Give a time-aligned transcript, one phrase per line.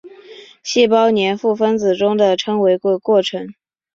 [0.63, 3.53] 细胞黏附分子中的称为的过程。